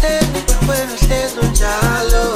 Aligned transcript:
te, 0.00 0.18
puoi 0.66 0.76
farlo 1.60 2.29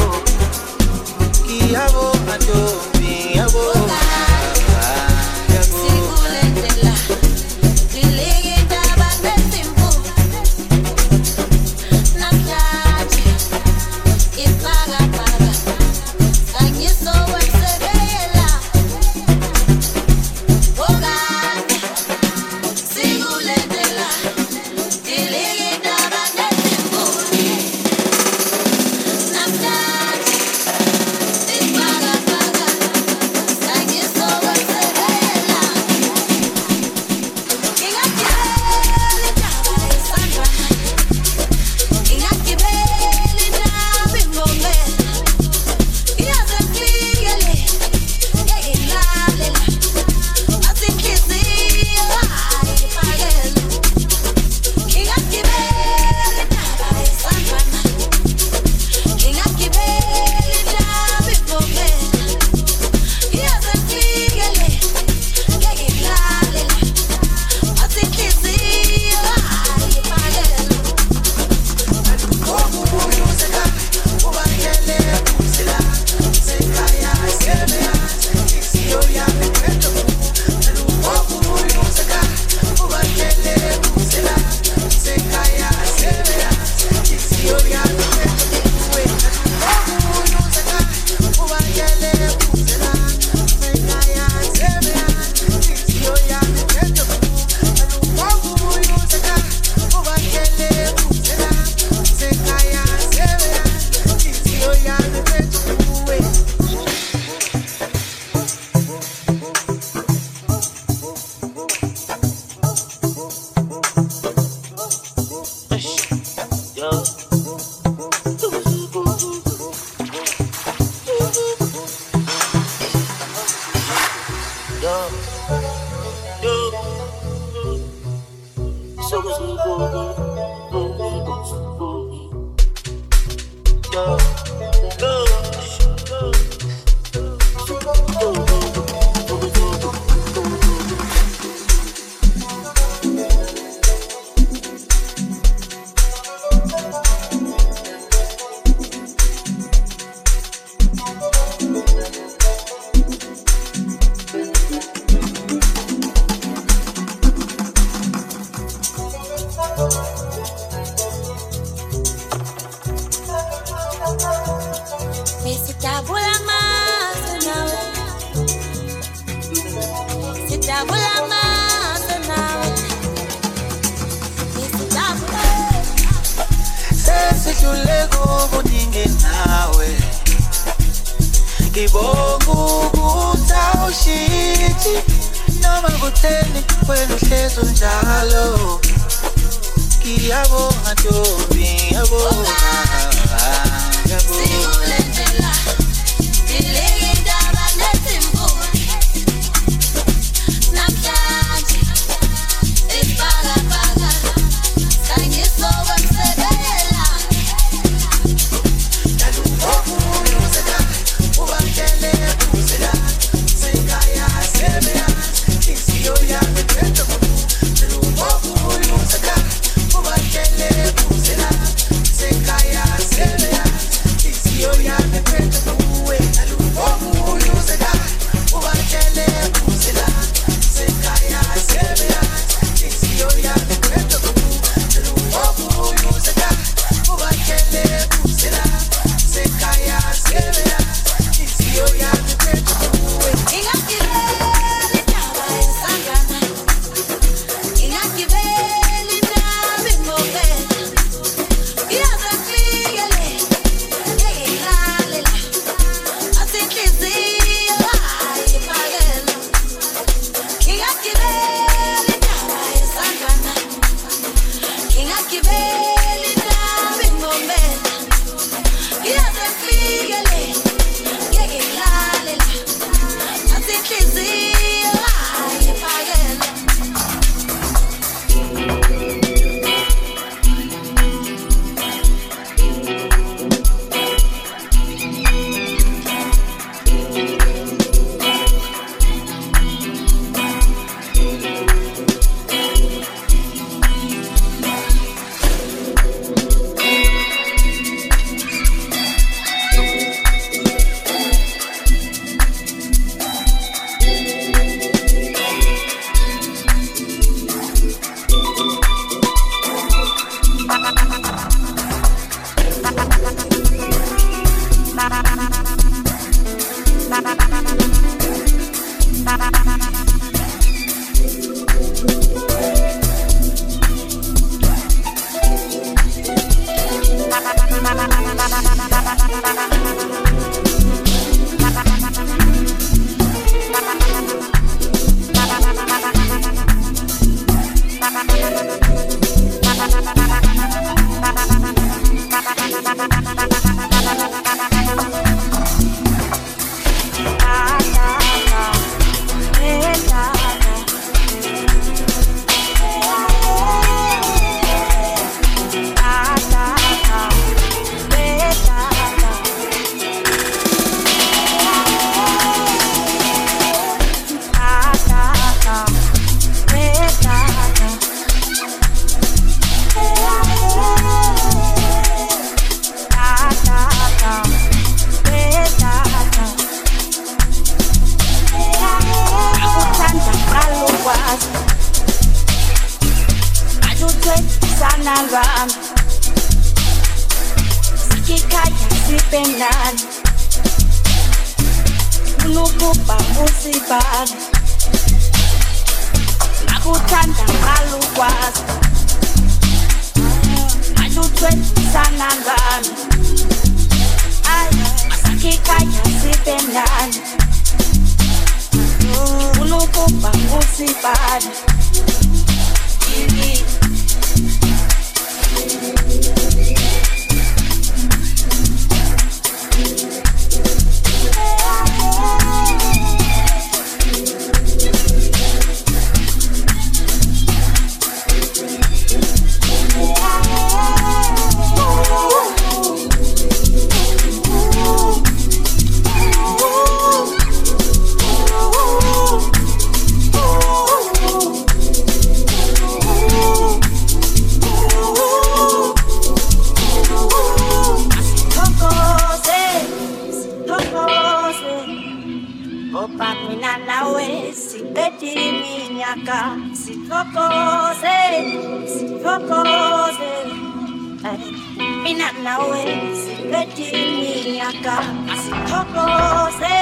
vida 464.94 465.35
sin 465.42 465.59
kokose 465.70 466.76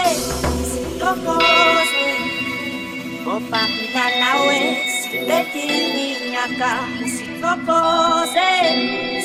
sin 0.71 1.01
kokose 1.01 2.07
opakila 3.27 4.07
nawe 4.21 4.61
sibeti 5.03 5.67
minyaka 5.97 6.73
sin 7.07 7.33
kokose 7.43 8.51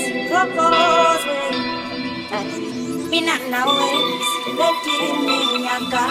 sin 0.04 0.19
kokose 0.32 1.39
mina 3.12 3.36
nawe 3.52 3.89
sibeti 4.30 4.97
minyaka 5.26 6.04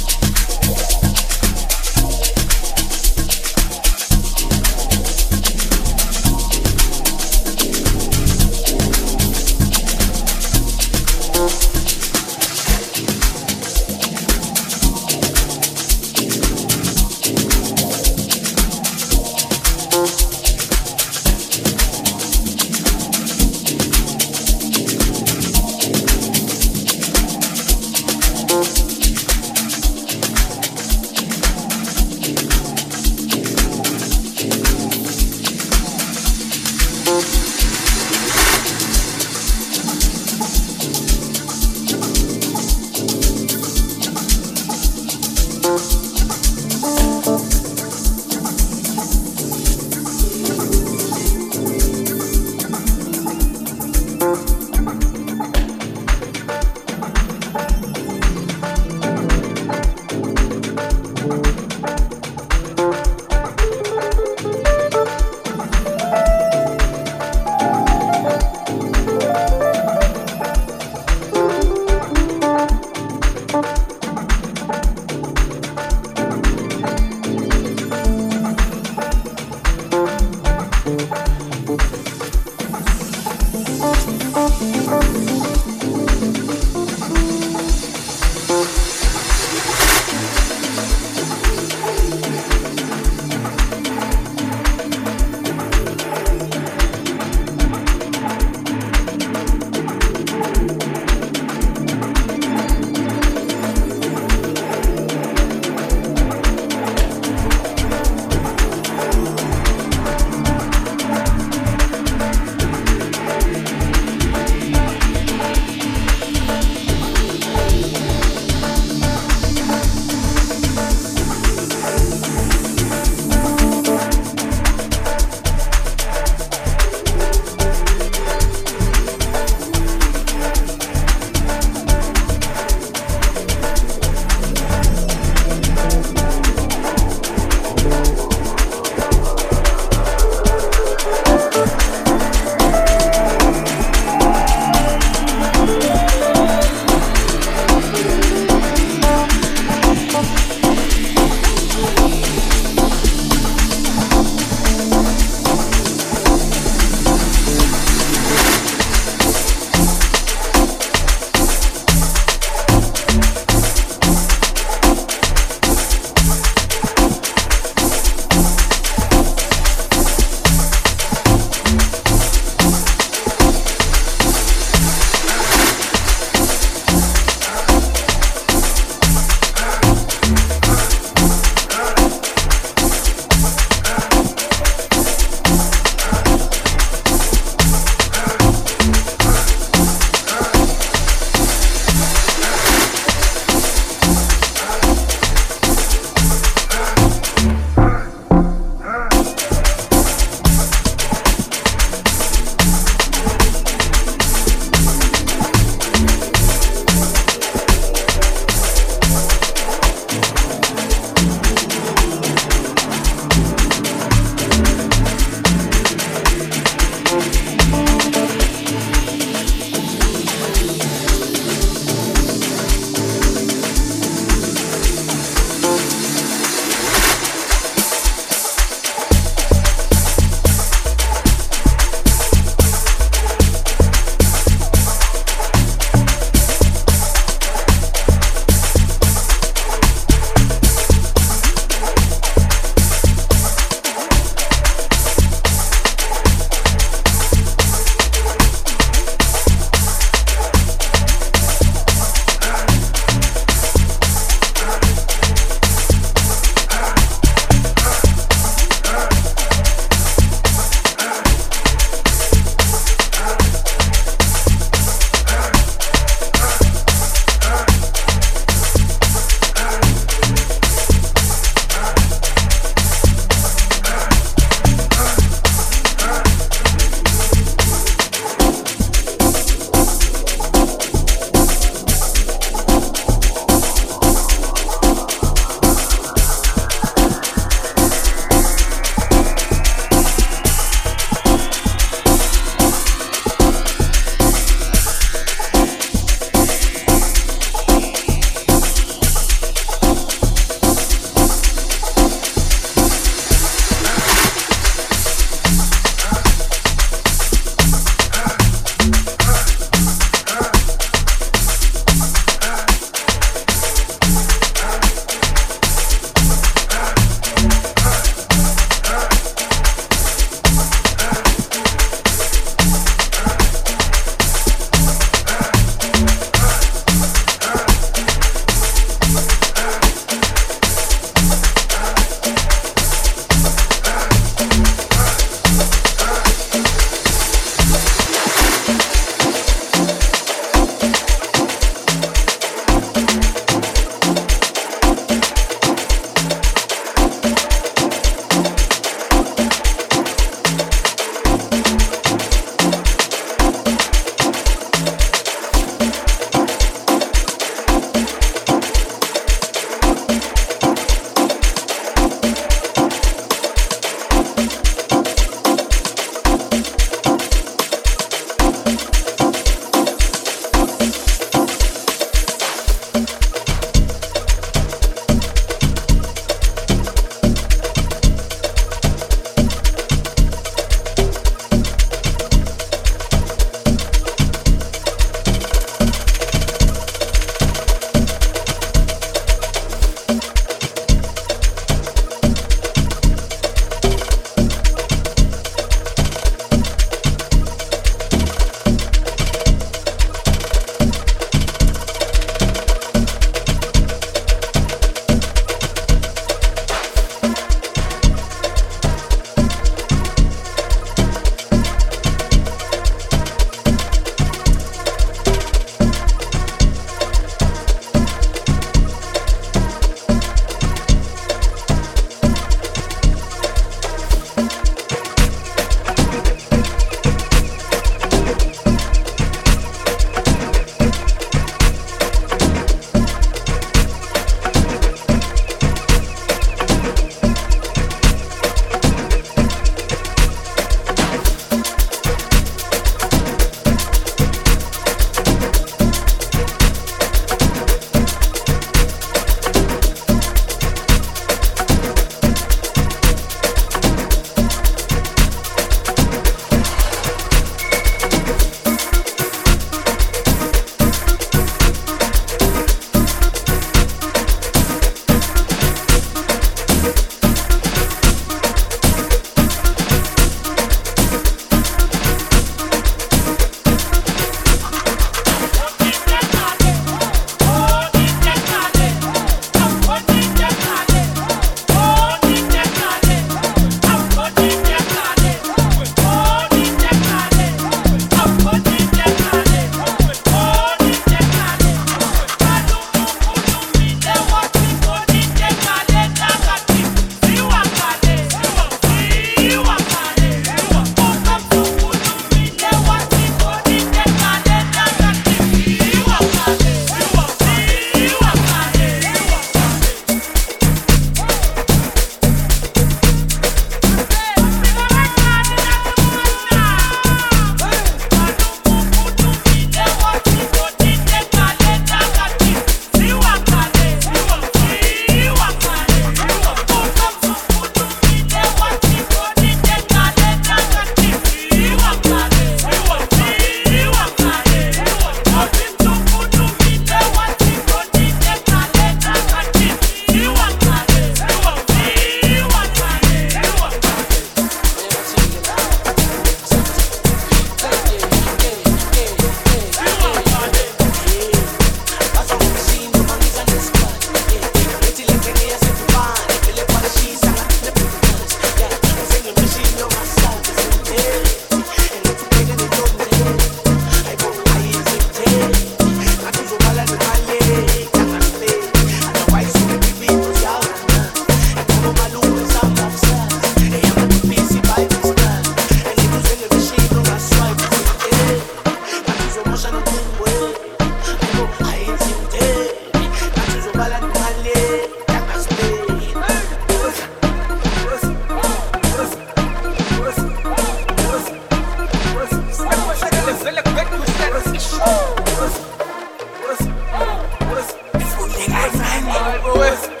Algo 599.11 599.53
boys. 599.53 600.00